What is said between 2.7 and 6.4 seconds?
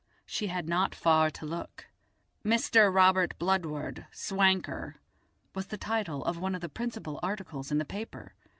Robert Bludward, Swanker," was the title of